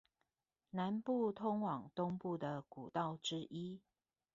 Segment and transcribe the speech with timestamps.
[0.71, 3.79] 南部通往東部的古道之一